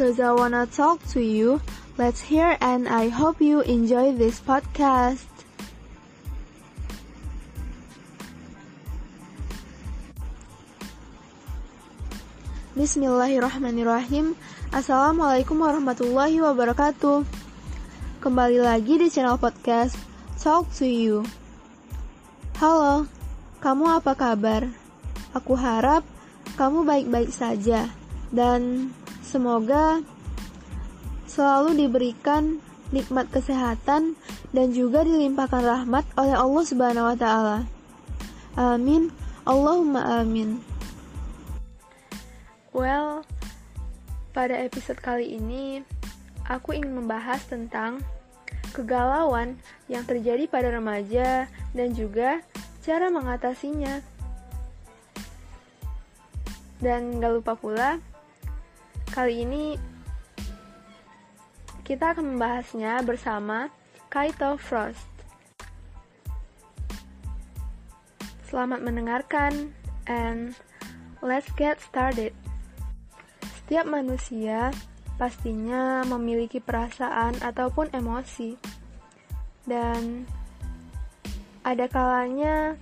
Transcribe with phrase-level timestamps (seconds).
[0.00, 1.60] cause I wanna talk to you.
[2.00, 5.28] Let's hear and I hope you enjoy this podcast.
[12.72, 14.40] Bismillahirrahmanirrahim.
[14.72, 17.28] Assalamualaikum warahmatullahi wabarakatuh.
[18.24, 20.00] Kembali lagi di channel podcast
[20.40, 21.28] Talk to You.
[22.56, 23.04] Halo,
[23.60, 24.64] kamu apa kabar?
[25.36, 26.08] Aku harap
[26.56, 27.92] kamu baik-baik saja
[28.32, 28.96] dan
[29.30, 30.02] semoga
[31.30, 32.58] selalu diberikan
[32.90, 34.18] nikmat kesehatan
[34.50, 37.58] dan juga dilimpahkan rahmat oleh Allah Subhanahu wa taala.
[38.58, 39.14] Amin.
[39.46, 40.58] Allahumma amin.
[42.74, 43.22] Well,
[44.34, 45.86] pada episode kali ini
[46.50, 48.02] aku ingin membahas tentang
[48.74, 52.42] kegalauan yang terjadi pada remaja dan juga
[52.82, 54.02] cara mengatasinya.
[56.80, 58.00] Dan gak lupa pula,
[59.10, 59.74] kali ini
[61.82, 63.66] kita akan membahasnya bersama
[64.06, 65.10] Kaito Frost.
[68.46, 69.74] Selamat mendengarkan
[70.06, 70.54] and
[71.26, 72.30] let's get started.
[73.42, 74.70] Setiap manusia
[75.18, 78.54] pastinya memiliki perasaan ataupun emosi,
[79.66, 80.22] dan
[81.66, 82.78] ada kalanya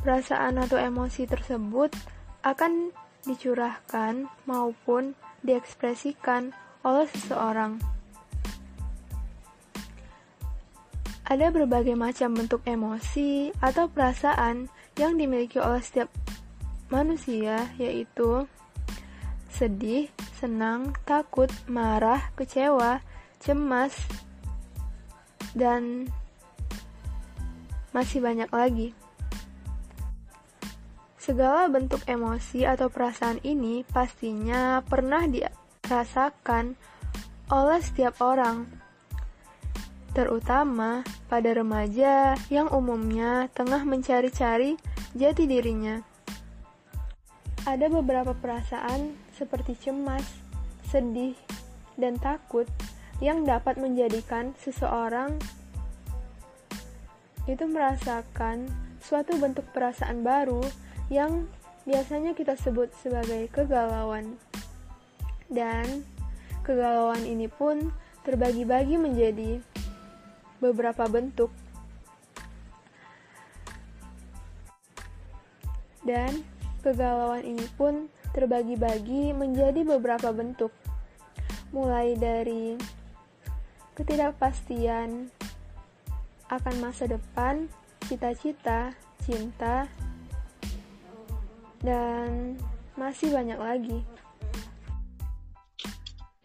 [0.00, 1.92] perasaan atau emosi tersebut
[2.40, 2.92] akan
[3.26, 6.54] dicurahkan maupun diekspresikan
[6.86, 7.82] oleh seseorang.
[11.26, 16.06] Ada berbagai macam bentuk emosi atau perasaan yang dimiliki oleh setiap
[16.86, 18.46] manusia, yaitu
[19.50, 20.06] sedih,
[20.38, 23.02] senang, takut, marah, kecewa,
[23.42, 23.98] cemas,
[25.58, 26.06] dan
[27.90, 28.88] masih banyak lagi.
[31.26, 36.78] Segala bentuk emosi atau perasaan ini pastinya pernah dirasakan
[37.50, 38.70] oleh setiap orang,
[40.14, 44.78] terutama pada remaja yang umumnya tengah mencari-cari
[45.18, 45.98] jati dirinya.
[47.66, 50.22] Ada beberapa perasaan seperti cemas,
[50.86, 51.34] sedih,
[51.98, 52.70] dan takut
[53.18, 55.34] yang dapat menjadikan seseorang
[57.50, 58.70] itu merasakan
[59.02, 61.46] suatu bentuk perasaan baru yang
[61.86, 64.34] biasanya kita sebut sebagai kegalauan.
[65.46, 66.02] Dan
[66.66, 67.94] kegalauan ini pun
[68.26, 69.62] terbagi-bagi menjadi
[70.58, 71.54] beberapa bentuk.
[76.06, 76.42] Dan
[76.82, 80.70] kegalauan ini pun terbagi-bagi menjadi beberapa bentuk,
[81.74, 82.78] mulai dari
[83.98, 85.32] ketidakpastian
[86.46, 87.66] akan masa depan,
[88.06, 88.94] cita-cita,
[89.26, 89.90] cinta,
[91.80, 92.56] dan
[92.96, 93.98] masih banyak lagi.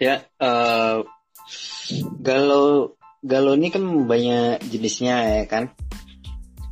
[0.01, 1.05] Ya, uh,
[2.19, 5.69] galau galau ini kan banyak jenisnya ya kan.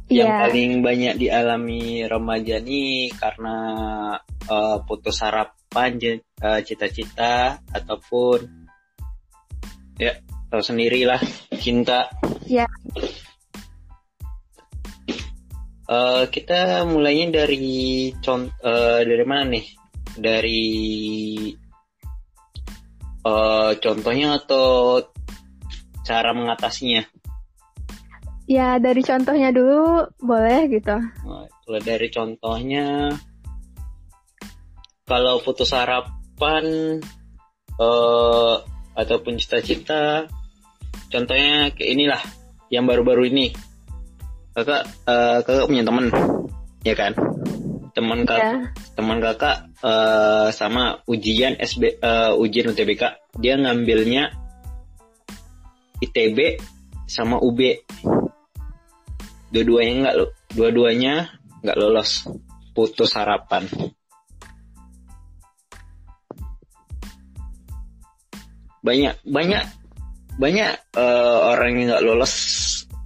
[0.10, 0.42] Yang yeah.
[0.42, 3.58] paling banyak dialami remaja nih karena
[4.50, 6.02] uh, putus harapan
[6.42, 8.50] uh, cita-cita ataupun
[10.02, 10.18] ya
[10.50, 11.22] tahu sendirilah
[11.62, 12.10] cinta
[12.50, 12.66] ya
[15.90, 19.66] uh, kita mulainya dari contoh uh, dari mana nih?
[20.20, 20.64] Dari
[23.26, 25.02] uh, contohnya atau
[26.06, 27.02] cara mengatasinya?
[28.50, 30.98] Ya dari contohnya dulu boleh gitu.
[31.66, 33.14] Kalau dari contohnya
[35.06, 36.98] kalau putus harapan
[37.78, 38.56] uh,
[38.98, 40.26] ataupun cita-cita
[41.14, 42.22] contohnya kayak inilah
[42.70, 43.54] yang baru-baru ini
[44.54, 46.06] kakak uh, kakak punya teman
[46.86, 47.14] ya kan?
[47.94, 48.62] Teman kakak yeah.
[48.96, 53.04] teman kakak uh, sama ujian SB uh, ujian UTBK
[53.40, 54.32] dia ngambilnya
[56.00, 56.60] ITB
[57.10, 57.60] sama UB
[59.50, 61.14] dua-duanya nggak lo dua-duanya
[61.66, 62.30] nggak lolos.
[62.72, 63.68] Putus harapan.
[68.80, 69.64] Banyak banyak
[70.40, 72.34] banyak uh, orang yang nggak lolos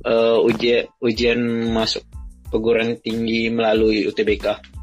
[0.05, 1.39] uh, ujian ujian
[1.71, 2.03] masuk
[2.51, 4.73] perguruan tinggi melalui UTBK.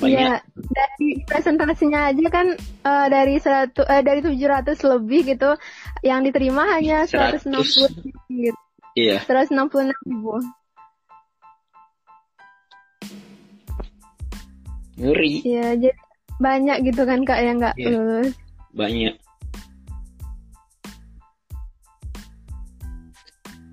[0.00, 2.56] Iya, dari presentasinya aja kan
[2.88, 5.52] uh, dari satu uh, dari 700 lebih gitu,
[6.00, 7.52] yang diterima hanya 160
[8.32, 8.56] gitu.
[8.96, 9.20] Iya.
[9.28, 10.40] 166 ribu.
[14.96, 15.32] Ngeri.
[15.44, 15.96] Iya, jadi
[16.40, 17.92] banyak gitu kan kak yang nggak iya.
[17.92, 18.32] lulus.
[18.72, 19.14] Banyak.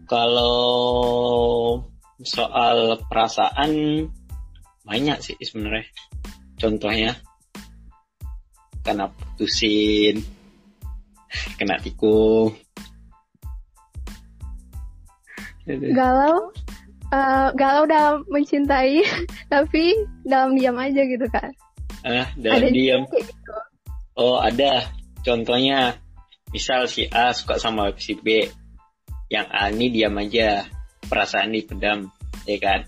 [0.08, 1.84] Kalau
[2.24, 4.08] soal perasaan
[4.88, 5.86] banyak sih sebenarnya.
[6.58, 7.12] Contohnya.
[8.88, 10.38] Kena putusin
[11.58, 12.54] kena tikung.
[15.68, 16.56] Galau
[17.12, 19.04] uh, galau dalam mencintai
[19.54, 21.52] tapi dalam diam aja gitu kan
[22.08, 23.02] ah dalam ada diam.
[23.12, 23.56] gitu.
[24.16, 24.88] oh ada.
[25.28, 26.00] Contohnya
[26.56, 28.48] misal si A suka sama si B
[29.28, 30.64] yang A ini diam aja
[31.08, 32.08] perasaan dipedam
[32.48, 32.80] ya kan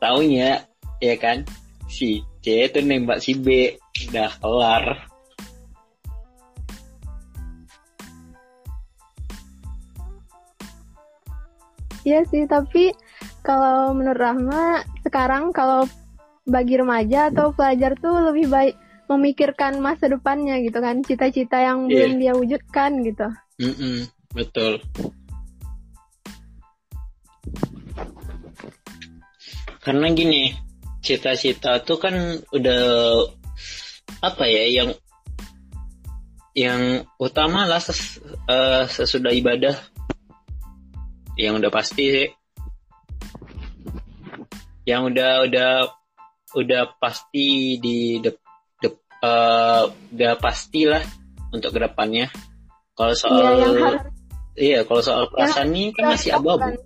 [0.00, 0.64] taunya
[1.00, 1.44] ya kan
[1.88, 3.76] si C itu nembak si B
[4.08, 5.10] udah kelar
[12.00, 12.96] Iya sih, tapi
[13.44, 15.84] kalau menurut Rahma sekarang kalau
[16.48, 18.74] bagi remaja atau pelajar tuh lebih baik
[19.10, 22.08] memikirkan masa depannya gitu kan, cita-cita yang yeah.
[22.08, 23.28] belum dia wujudkan gitu.
[23.60, 23.96] Mm -mm,
[24.32, 24.80] betul.
[29.90, 30.54] Karena gini,
[31.02, 32.14] cita-cita tuh kan
[32.54, 32.82] udah
[34.22, 34.94] apa ya yang
[36.54, 39.74] yang utama lah ses, uh, sesudah ibadah.
[41.34, 42.28] Yang udah pasti sih
[44.86, 45.70] yang udah udah
[46.54, 48.30] udah pasti di de,
[48.78, 48.94] de,
[49.26, 51.02] uh, udah pastilah
[51.50, 52.30] untuk ke depannya.
[52.94, 53.90] Kalau soal iya,
[54.54, 56.78] iya kalau soal perasaan ini kan masih abu-abu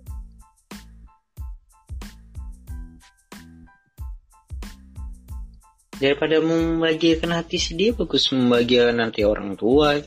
[5.97, 9.99] daripada membagikan hati dia bagus membagikan nanti orang tua.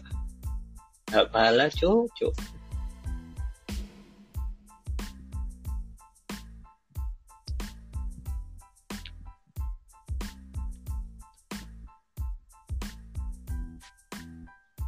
[1.09, 2.59] Gak pala cocok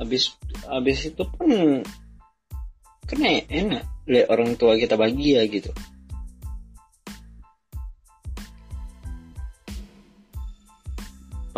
[0.00, 0.32] habis
[0.64, 1.84] habis itu pun
[3.04, 3.84] kan enak.
[4.10, 5.70] Lihat orang tua kita bahagia gitu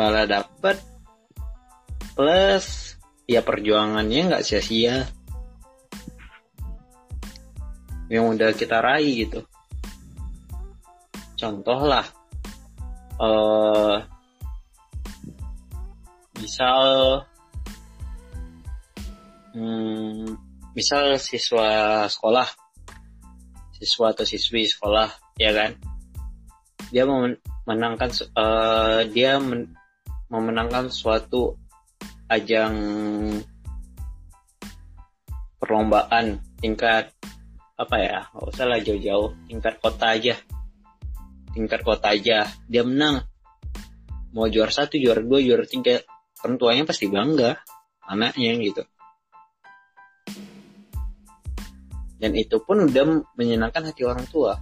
[0.02, 0.82] malah dapat
[2.18, 2.98] plus
[3.30, 5.06] ya perjuangannya nggak sia-sia.
[8.10, 9.46] Yang udah kita raih gitu.
[11.38, 12.06] Contoh lah
[13.22, 14.02] uh,
[16.42, 16.82] misal
[19.54, 20.34] hmm,
[20.74, 22.50] misal siswa sekolah
[23.78, 25.08] siswa atau siswi sekolah
[25.38, 25.78] ya kan?
[26.90, 29.72] Dia memenangkan uh, dia men,
[30.32, 31.60] memenangkan suatu
[32.32, 32.72] ajang
[35.60, 37.12] perlombaan tingkat
[37.76, 40.34] apa ya nggak usah lah jauh-jauh tingkat kota aja.
[41.52, 43.28] Tingkat kota aja dia menang.
[44.32, 46.00] Mau juara satu juara dua juara tiga
[46.40, 47.60] orang tuanya pasti bangga
[48.08, 48.82] anaknya gitu.
[52.16, 53.04] Dan itu pun udah
[53.36, 54.56] menyenangkan hati orang tua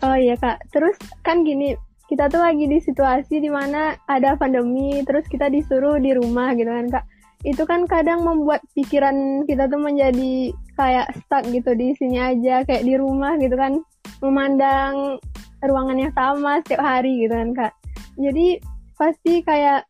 [0.00, 1.76] Oh iya kak, terus kan gini,
[2.08, 6.72] kita tuh lagi di situasi di mana ada pandemi, terus kita disuruh di rumah gitu
[6.72, 7.04] kan kak.
[7.44, 12.88] Itu kan kadang membuat pikiran kita tuh menjadi kayak stuck gitu di sini aja, kayak
[12.88, 13.84] di rumah gitu kan,
[14.24, 15.20] memandang
[15.60, 17.72] ruangan yang sama setiap hari gitu kan kak.
[18.16, 18.56] Jadi
[18.96, 19.84] pasti kayak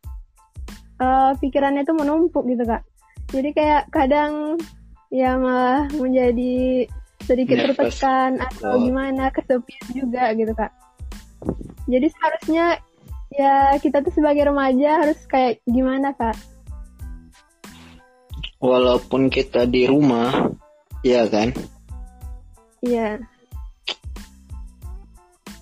[0.99, 2.83] uh, pikirannya tuh menumpuk gitu kak.
[3.31, 4.59] Jadi kayak kadang
[5.07, 6.83] ya malah menjadi
[7.23, 7.97] sedikit Nervous.
[7.97, 8.81] tertekan atau oh.
[8.81, 10.71] gimana kesepian juga gitu kak.
[11.89, 12.65] Jadi seharusnya
[13.31, 16.37] ya kita tuh sebagai remaja harus kayak gimana kak?
[18.61, 20.53] Walaupun kita di rumah
[21.01, 21.49] ya kan?
[22.85, 23.25] Iya.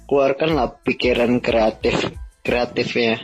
[0.09, 1.95] Keluarkanlah pikiran kreatif
[2.43, 3.23] kreatifnya.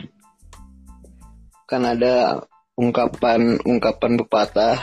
[1.66, 2.46] Kan ada
[2.78, 4.78] ungkapan ungkapan pepatah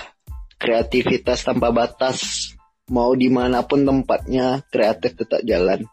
[0.58, 2.53] kreativitas tanpa batas
[2.92, 5.88] mau di mana pun tempatnya kreatif tetap jalan.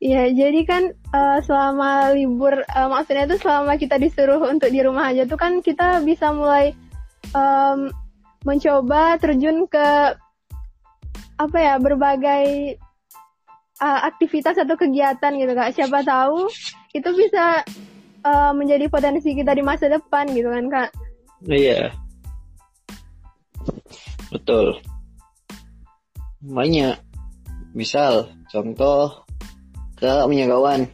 [0.00, 0.82] Iya, jadi kan
[1.12, 5.60] uh, selama libur, uh, maksudnya itu selama kita disuruh untuk di rumah aja tuh kan
[5.60, 6.72] kita bisa mulai
[7.36, 7.92] um,
[8.48, 10.16] mencoba terjun ke
[11.36, 12.80] apa ya berbagai
[13.84, 15.76] uh, aktivitas atau kegiatan gitu kak.
[15.76, 16.48] Siapa tahu
[16.96, 17.60] itu bisa
[18.24, 20.90] uh, menjadi potensi kita di masa depan gitu kan kak.
[21.44, 21.92] Iya
[24.50, 24.82] betul.
[26.42, 26.96] Banyak.
[27.70, 29.22] Misal contoh
[29.94, 30.90] ke punya kawan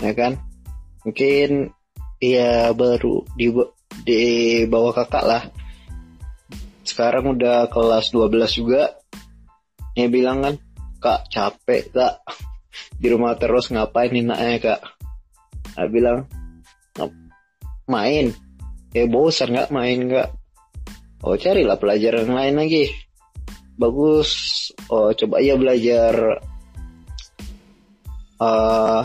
[0.00, 0.40] ya kan?
[1.04, 1.68] Mungkin
[2.16, 3.52] dia baru di
[4.08, 4.20] di
[4.64, 5.42] bawah kakak lah.
[6.88, 8.96] Sekarang udah kelas 12 juga.
[9.92, 10.54] Dia bilang kan
[11.04, 12.24] kak capek kak.
[12.96, 14.80] Di rumah terus ngapain enaknya kak?
[15.76, 16.24] Aku bilang
[17.84, 18.32] main.
[18.96, 20.37] Ya bosan nggak main nggak
[21.24, 22.84] oh carilah pelajaran lain lagi.
[23.78, 24.30] Bagus.
[24.90, 26.42] Oh, coba ya belajar
[28.42, 29.02] uh,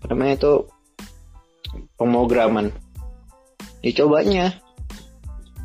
[0.00, 0.54] apa namanya itu?
[1.96, 2.72] Pemrograman.
[3.80, 4.56] Dicobanya.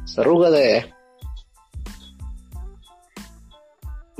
[0.08, 0.82] Seru kata ya?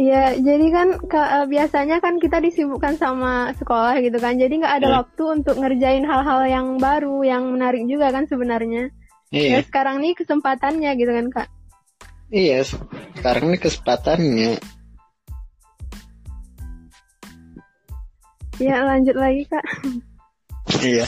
[0.02, 4.88] Iya, jadi kan ka, biasanya kan kita disibukkan sama sekolah gitu kan, jadi nggak ada
[4.90, 4.98] Hmm.
[5.04, 8.90] waktu untuk ngerjain hal-hal yang baru, yang menarik juga kan sebenarnya.
[9.32, 11.48] Ya iya sekarang nih kesempatannya gitu kan kak.
[12.36, 14.52] iya sekarang ini kesempatannya
[18.60, 19.64] Ya lanjut lagi kak.
[20.84, 21.08] iya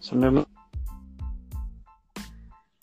[0.00, 0.48] sebenarnya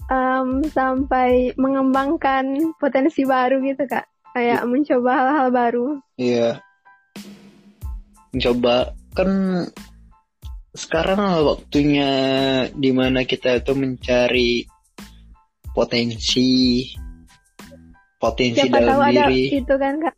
[0.08, 5.88] Em, sampai mengembangkan potensi baru gitu kak, kayak mencoba hal-hal baru.
[6.15, 6.63] Iya.
[8.36, 9.31] Coba kan
[10.75, 12.12] sekarang waktunya
[12.75, 14.62] di mana kita itu mencari
[15.74, 16.86] potensi
[18.17, 19.41] potensi Siapa tahu dalam ada diri.
[19.57, 20.15] itu kan kak.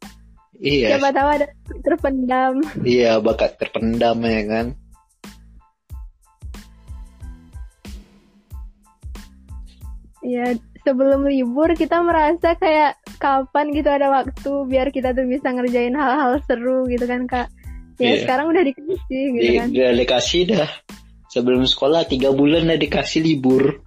[0.59, 1.47] Iya, Siapa tahu ada
[1.83, 2.53] terpendam.
[2.83, 4.67] iya bakat terpendam ya kan.
[10.19, 10.51] Ya
[10.83, 16.43] sebelum libur kita merasa kayak kapan gitu ada waktu biar kita tuh bisa ngerjain hal-hal
[16.43, 17.47] seru gitu kan kak.
[17.99, 18.23] Ya Iya.
[18.23, 19.67] sekarang udah dikasih gitu kan.
[19.75, 20.69] udah dikasih dah
[21.27, 23.83] sebelum sekolah tiga bulan udah dikasih libur.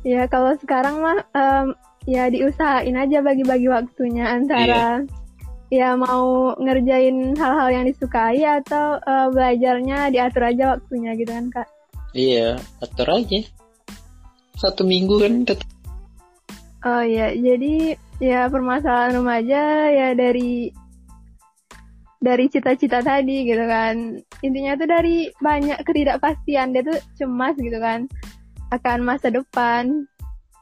[0.00, 1.66] Ya kalau sekarang mah em,
[2.08, 5.04] ya diusahain aja bagi-bagi waktunya antara
[5.68, 11.68] ya mau ngerjain hal-hal yang disukai atau eh, belajarnya diatur aja waktunya gitu kan kak.
[12.16, 13.38] Iya, atur aja.
[14.56, 15.68] Satu minggu kan tetap
[16.80, 20.72] Oh ya jadi ya permasalahan remaja ya dari
[22.20, 28.04] dari cita-cita tadi gitu kan intinya tuh dari banyak ketidakpastian dia tuh cemas gitu kan
[28.72, 30.04] akan masa depan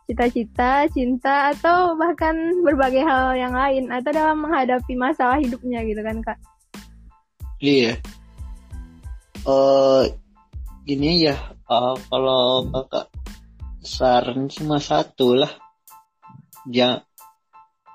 [0.06, 6.18] cita-cita cinta atau bahkan berbagai hal yang lain atau dalam menghadapi masalah hidupnya gitu kan
[6.22, 6.38] kak
[7.58, 7.98] Iya.
[9.42, 10.04] Eh
[10.86, 11.34] gini ya,
[11.66, 13.06] eh, kalau kakak
[13.82, 15.50] saran cuma satu lah.
[16.68, 17.02] Yang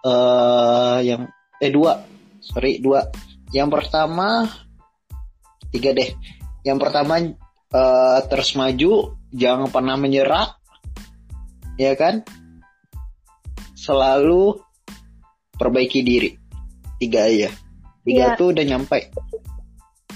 [0.04, 1.22] eh yang
[1.62, 2.04] eh dua,
[2.42, 3.08] sorry dua.
[3.54, 4.50] Yang pertama
[5.70, 6.10] tiga deh.
[6.66, 7.14] Yang pertama
[7.74, 10.58] eh terus maju, jangan pernah menyerah,
[11.78, 12.26] ya kan?
[13.78, 14.58] Selalu
[15.56, 16.34] perbaiki diri.
[16.98, 17.50] Tiga aja.
[18.04, 18.38] Tiga Iya.
[18.40, 19.00] tuh udah nyampe.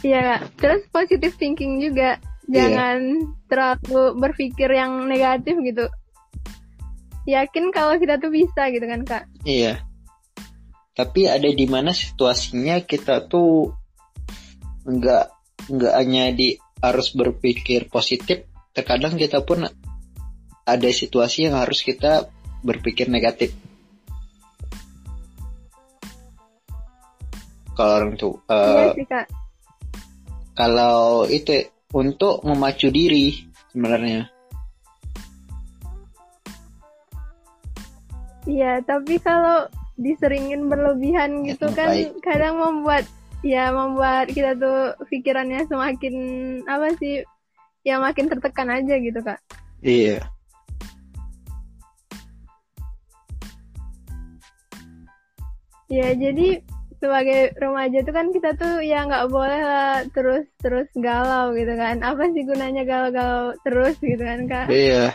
[0.06, 5.90] Iya terus positive thinking juga jangan terlalu berpikir yang negatif gitu
[7.28, 9.84] yakin kalau kita tuh bisa gitu kan kak Iya.
[10.98, 13.70] Tapi ada di mana situasinya kita tuh
[14.88, 15.26] nggak
[15.70, 18.50] nggak hanya di harus berpikir positif.
[18.74, 19.68] Terkadang kita pun
[20.66, 22.26] ada situasi yang harus kita
[22.66, 23.54] berpikir negatif.
[27.78, 29.30] Kalau orang tuh, iya eh, sih kak
[30.58, 34.37] kalau itu untuk memacu diri sebenarnya.
[38.48, 39.68] Iya, tapi kalau
[40.00, 42.24] diseringin berlebihan Ya, gitu kan baik.
[42.24, 43.04] kadang membuat
[43.44, 46.16] ya membuat kita tuh pikirannya semakin
[46.66, 47.22] apa sih
[47.84, 49.42] ya makin tertekan aja gitu kak.
[49.84, 50.24] Iya.
[55.88, 56.62] Ya jadi
[56.98, 62.00] sebagai remaja tuh kan kita tuh ya nggak boleh lah terus terus galau gitu kan.
[62.00, 64.68] Apa sih gunanya galau-galau terus gitu kan kak?
[64.72, 65.12] Iya.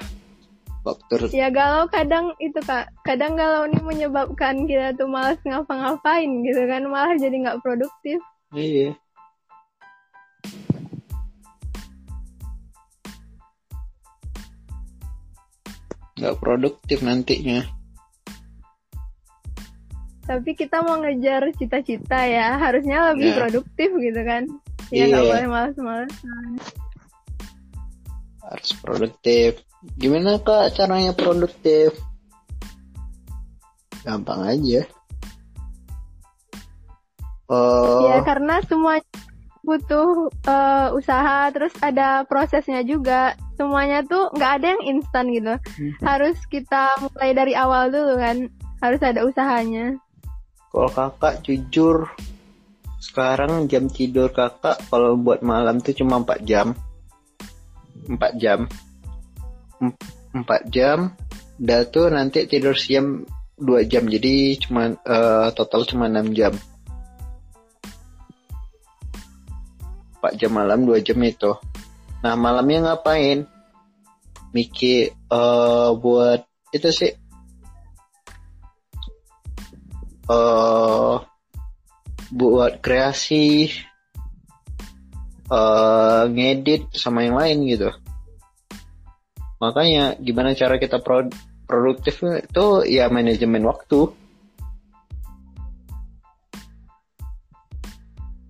[0.83, 6.67] Faktor Ya galau kadang itu kak, kadang galau ini menyebabkan kita tuh malas ngapa-ngapain gitu
[6.67, 8.19] kan, malah jadi nggak produktif.
[8.51, 8.99] Iya.
[16.19, 17.62] Nggak produktif nantinya.
[20.23, 23.37] Tapi kita mau ngejar cita-cita ya, harusnya lebih Ya.
[23.43, 24.47] produktif gitu kan.
[24.91, 25.31] Ya nggak Iya.
[25.31, 26.12] boleh malas-malas.
[28.43, 29.62] Harus produktif.
[29.99, 31.99] Gimana kak caranya produktif?
[34.07, 34.87] Gampang aja.
[37.51, 39.03] Oh, Ya karena semua
[39.62, 43.35] butuh eh, usaha, terus ada prosesnya juga.
[43.59, 45.55] Semuanya tuh nggak ada yang instan gitu.
[45.59, 45.93] Hmm.
[46.03, 48.47] Harus kita mulai dari awal dulu kan,
[48.83, 49.99] harus ada usahanya.
[50.73, 52.09] kalau kakak jujur,
[52.97, 56.73] sekarang jam tidur kakak kalau buat malam tuh cuma 4 jam.
[58.09, 58.65] 4 jam.
[59.83, 61.12] 4 jam
[61.59, 63.27] dan tuh nanti tidur siang
[63.59, 66.55] 2 jam jadi cuma uh, total cuma 6 jam.
[70.23, 71.53] 4 jam malam 2 jam itu.
[72.23, 73.51] Nah malamnya ngapain?
[74.53, 77.12] Miki uh, eh, buat itu sih.
[80.31, 81.19] Uh,
[82.33, 83.69] buat kreasi
[85.53, 87.91] uh, ngedit sama yang lain gitu
[89.62, 91.31] makanya gimana cara kita pro
[91.71, 94.11] produktif itu ya manajemen waktu.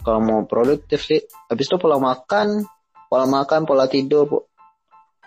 [0.03, 1.21] Kalau mau produktif sih
[1.53, 2.65] habis itu pola makan
[3.13, 4.49] pola makan pola tidur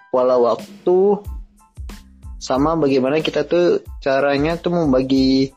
[0.09, 1.21] pola waktu
[2.41, 5.53] sama bagaimana kita tuh caranya tuh membagi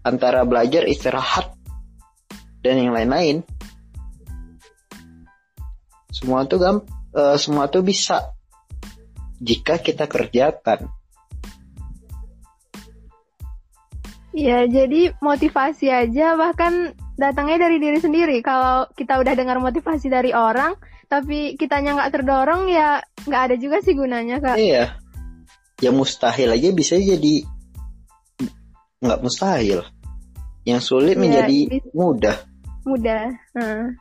[0.00, 1.52] antara belajar istirahat
[2.64, 3.44] dan yang lain-lain.
[6.08, 6.76] Semua tuh gam
[7.12, 8.32] uh, semua tuh bisa
[9.44, 10.88] jika kita kerjakan
[14.34, 18.42] Ya, jadi motivasi aja bahkan datangnya dari diri sendiri.
[18.42, 20.74] Kalau kita udah dengar motivasi dari orang,
[21.06, 22.98] tapi kitanya nggak terdorong, ya
[23.30, 24.58] nggak ada juga sih gunanya, Kak.
[24.58, 24.98] Iya.
[25.78, 27.46] Ya mustahil aja bisa jadi
[28.98, 29.86] nggak mustahil.
[30.66, 31.58] Yang sulit ya, menjadi
[31.94, 32.36] mudah.
[32.82, 33.30] Mudah.
[33.54, 33.94] Hmm.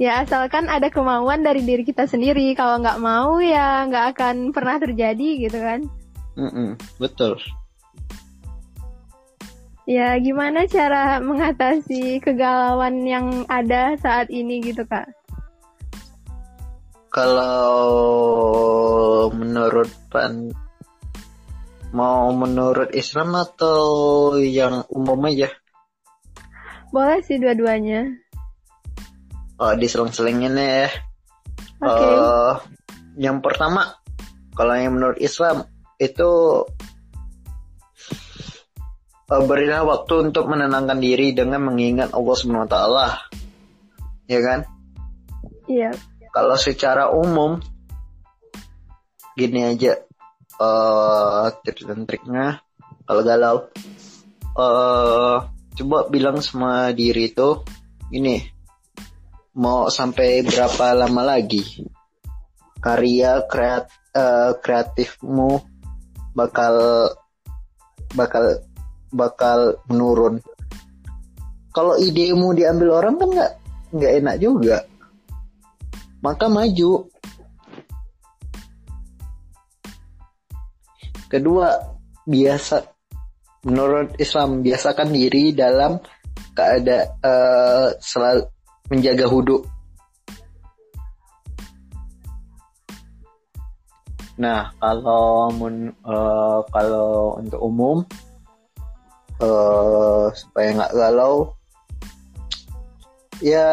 [0.00, 2.56] Ya asalkan ada kemauan dari diri kita sendiri.
[2.56, 5.84] Kalau nggak mau ya nggak akan pernah terjadi gitu kan.
[6.40, 7.36] Mm -mm, betul.
[9.84, 15.10] Ya, gimana cara mengatasi kegalauan yang ada saat ini gitu, Kak?
[17.10, 17.74] Kalau
[19.34, 20.54] menurut pan
[21.90, 25.50] mau menurut Islam atau yang umum aja?
[26.94, 28.29] Boleh sih dua-duanya.
[29.60, 30.88] Oh, diselang-selingin ya.
[31.84, 31.92] Oke.
[31.92, 32.12] Okay.
[32.16, 32.54] Uh,
[33.20, 34.00] yang pertama,
[34.56, 35.68] kalau yang menurut Islam
[36.00, 36.64] itu
[39.28, 43.08] uh, berilah waktu untuk menenangkan diri dengan mengingat Allah Subhanahu wa taala.
[44.24, 44.64] Ya kan?
[45.68, 45.92] Iya.
[46.32, 47.60] Kalau secara umum
[49.36, 50.00] gini aja
[50.60, 52.60] uh, tips dan triknya
[53.08, 53.56] kalau galau
[54.58, 57.64] uh, coba bilang sama diri itu
[58.12, 58.59] ini
[59.60, 61.84] mau sampai berapa lama lagi
[62.80, 65.60] karya kreat, uh, kreatifmu
[66.32, 66.74] bakal
[68.16, 68.44] bakal
[69.12, 70.40] bakal menurun.
[71.70, 73.52] Kalau idemu diambil orang kan nggak
[73.94, 74.78] nggak enak juga.
[76.24, 77.06] Maka maju.
[81.30, 81.68] Kedua,
[82.26, 82.82] biasa
[83.62, 86.02] menurut Islam biasakan diri dalam
[86.58, 88.50] keadaan uh, selalu
[88.90, 89.62] menjaga hudu.
[94.40, 98.02] Nah, kalau mun, uh, kalau untuk umum
[99.40, 101.56] uh, supaya nggak galau
[103.40, 103.68] ya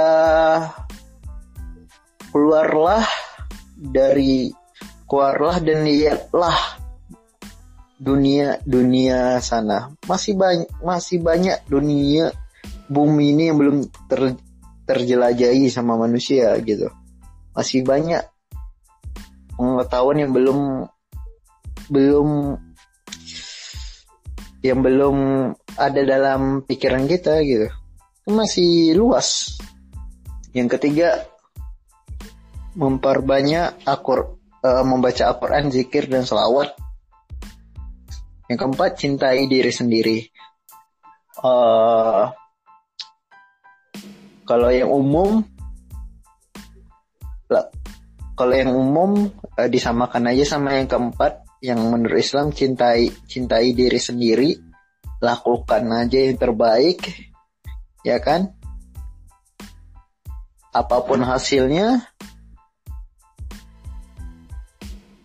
[2.31, 3.03] keluarlah
[3.75, 4.51] dari
[5.05, 6.55] keluarlah dan lihatlah
[7.99, 12.31] dunia dunia sana masih banyak masih banyak dunia
[12.87, 13.77] bumi ini yang belum
[14.07, 14.39] ter,
[14.87, 16.87] terjelajahi sama manusia gitu.
[17.51, 18.23] Masih banyak
[19.59, 20.87] pengetahuan yang belum
[21.91, 22.57] belum
[24.63, 25.15] yang belum
[25.77, 27.67] ada dalam pikiran kita gitu.
[28.27, 29.59] Masih luas.
[30.51, 31.27] Yang ketiga
[32.77, 36.73] memperbanyak akur uh, membaca Al-Quran, zikir dan selawat.
[38.47, 40.19] Yang keempat cintai diri sendiri.
[41.37, 42.33] Uh,
[44.47, 45.43] kalau yang umum
[48.37, 51.43] kalau yang umum uh, disamakan aja sama yang keempat.
[51.57, 54.53] Yang menurut Islam cintai cintai diri sendiri
[55.17, 57.01] lakukan aja yang terbaik
[58.05, 58.53] ya kan?
[60.69, 62.05] Apa pun hasilnya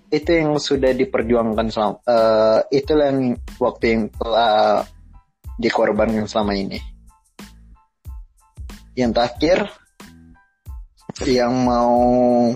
[0.08, 4.85] itu yang sudah diperjuangkan selama uh, itulah yang waktu yang telah
[5.61, 6.91] dikorbankan selama ini
[8.92, 9.72] yang terakhir
[11.24, 12.52] yang mau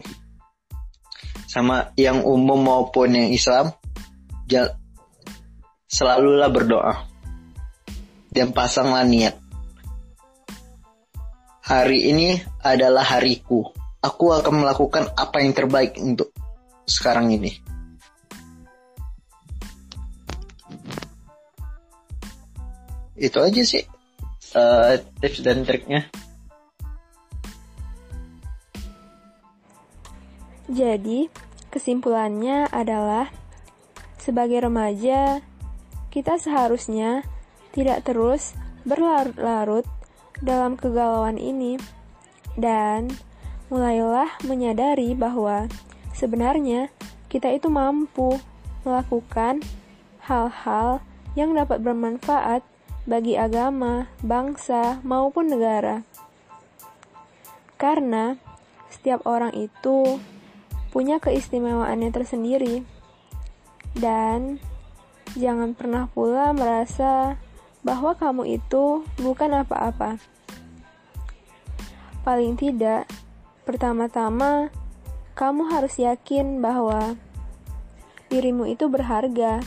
[1.46, 3.72] sama yang umum maupun yang Islam
[5.88, 7.08] selalulah berdoa
[8.28, 9.40] dan pasanglah niat.
[11.66, 13.72] Hari ini adalah hariku.
[14.04, 16.30] Aku akan melakukan apa yang terbaik untuk
[16.86, 17.58] sekarang ini.
[23.16, 23.82] Itu aja sih
[24.54, 26.06] uh, tips dan triknya.
[30.66, 31.30] Jadi,
[31.76, 33.28] Kesimpulannya adalah,
[34.16, 35.44] sebagai remaja,
[36.08, 37.20] kita seharusnya
[37.76, 38.56] tidak terus
[38.88, 39.84] berlarut-larut
[40.40, 41.76] dalam kegalauan ini
[42.56, 43.12] dan
[43.68, 45.68] mulailah menyadari bahwa
[46.16, 46.88] sebenarnya
[47.28, 48.40] kita itu mampu
[48.88, 49.60] melakukan
[50.24, 51.04] hal-hal
[51.36, 52.64] yang dapat bermanfaat
[53.04, 56.08] bagi agama, bangsa, maupun negara.
[57.76, 58.40] Karena
[58.88, 60.16] setiap orang itu
[60.96, 62.80] punya keistimewaannya tersendiri.
[63.92, 64.56] Dan
[65.36, 67.36] jangan pernah pula merasa
[67.84, 70.16] bahwa kamu itu bukan apa-apa.
[72.24, 73.04] Paling tidak,
[73.68, 74.72] pertama-tama
[75.36, 77.20] kamu harus yakin bahwa
[78.32, 79.60] dirimu itu berharga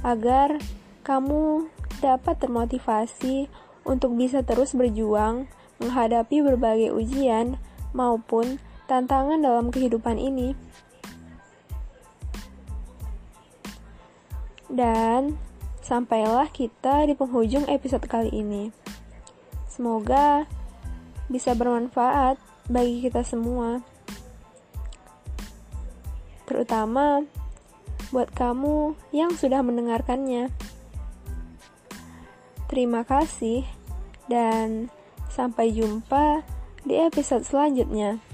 [0.00, 0.56] agar
[1.04, 1.68] kamu
[2.00, 3.52] dapat termotivasi
[3.84, 5.44] untuk bisa terus berjuang
[5.76, 7.60] menghadapi berbagai ujian
[7.92, 10.52] maupun tantangan dalam kehidupan ini.
[14.68, 15.38] Dan
[15.84, 18.72] sampailah kita di penghujung episode kali ini.
[19.70, 20.48] Semoga
[21.28, 23.84] bisa bermanfaat bagi kita semua.
[26.44, 27.24] Terutama
[28.12, 30.52] buat kamu yang sudah mendengarkannya.
[32.70, 33.62] Terima kasih,
[34.26, 34.88] dan
[35.30, 36.42] sampai jumpa
[36.86, 38.33] di episode selanjutnya.